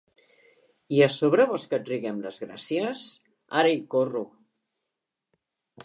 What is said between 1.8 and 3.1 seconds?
riguem les gràcies?